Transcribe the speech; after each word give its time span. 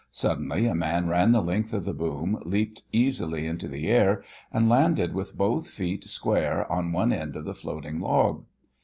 Suddenly 0.11 0.65
a 0.65 0.73
man 0.73 1.07
ran 1.07 1.31
the 1.31 1.43
length 1.43 1.75
of 1.75 1.85
the 1.85 1.93
boom, 1.93 2.39
leaped 2.43 2.81
easily 2.91 3.45
into 3.45 3.67
the 3.67 3.87
air, 3.87 4.23
and 4.51 4.67
landed 4.67 5.13
with 5.13 5.37
both 5.37 5.67
feet 5.69 6.05
square 6.05 6.65
on 6.71 6.91
one 6.91 7.13
end 7.13 7.35
of 7.35 7.45
the 7.45 7.53
floating 7.53 7.99
log. 7.99 8.43